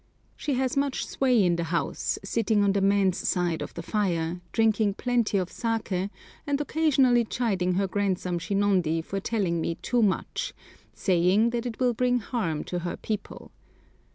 [0.35, 4.41] She has much sway in the house, sitting on the men's side of the fire,
[4.51, 6.09] drinking plenty of saké,
[6.47, 10.55] and occasionally chiding her grandson Shinondi for telling me too much,
[10.95, 13.51] saying that it will bring harm to her people.